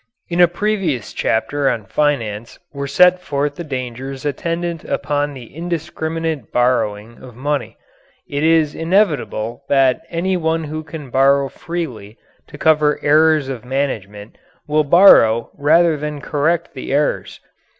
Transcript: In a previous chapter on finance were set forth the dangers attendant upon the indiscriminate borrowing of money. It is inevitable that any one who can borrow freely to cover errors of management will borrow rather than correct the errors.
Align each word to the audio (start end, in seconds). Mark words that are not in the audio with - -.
In 0.29 0.41
a 0.41 0.47
previous 0.47 1.13
chapter 1.13 1.69
on 1.69 1.85
finance 1.85 2.57
were 2.73 2.87
set 2.87 3.21
forth 3.21 3.53
the 3.55 3.63
dangers 3.63 4.25
attendant 4.25 4.83
upon 4.83 5.35
the 5.35 5.55
indiscriminate 5.55 6.51
borrowing 6.51 7.19
of 7.21 7.35
money. 7.35 7.77
It 8.27 8.41
is 8.43 8.73
inevitable 8.73 9.63
that 9.69 10.01
any 10.09 10.37
one 10.37 10.63
who 10.63 10.81
can 10.83 11.11
borrow 11.11 11.49
freely 11.49 12.17
to 12.47 12.57
cover 12.57 12.99
errors 13.03 13.47
of 13.47 13.63
management 13.63 14.39
will 14.67 14.83
borrow 14.83 15.51
rather 15.55 15.95
than 15.97 16.19
correct 16.19 16.73
the 16.73 16.91
errors. 16.91 17.39